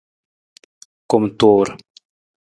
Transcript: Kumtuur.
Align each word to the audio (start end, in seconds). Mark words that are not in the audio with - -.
Kumtuur. 1.09 1.67